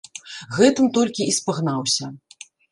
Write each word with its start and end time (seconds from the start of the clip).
Гэтым 0.59 0.89
толькі 0.97 1.29
і 1.29 1.37
спагнаўся. 1.39 2.13